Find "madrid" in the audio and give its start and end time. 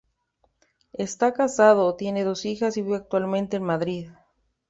3.65-4.09